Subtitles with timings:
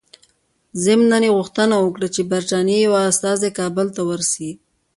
[0.83, 4.51] ضمناً یې غوښتنه وکړه چې د برټانیې یو استازی کابل ته ورسي.